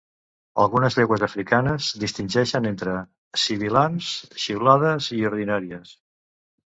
[0.61, 2.95] Algunes llengües africanes distingeixen entre
[3.45, 4.09] sibilants
[4.47, 5.95] xiulades i ordinàries.